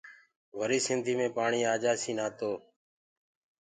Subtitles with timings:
[0.57, 2.51] وري سنڌيٚ مي پاڻيٚ آجآسيٚ نآ تو